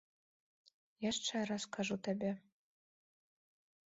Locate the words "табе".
2.07-2.31